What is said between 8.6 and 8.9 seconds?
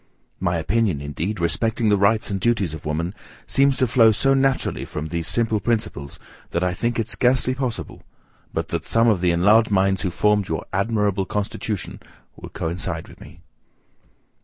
that